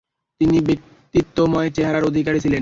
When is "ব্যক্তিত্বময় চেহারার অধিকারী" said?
0.67-2.39